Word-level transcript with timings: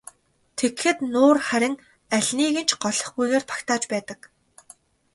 Тэгэхэд 0.57 0.97
нуур 1.13 1.37
харин 1.47 1.75
алиныг 2.17 2.55
нь 2.61 2.67
ч 2.69 2.71
голохгүйгээр 2.83 3.43
багтааж 3.49 3.83
байдаг. 3.91 4.19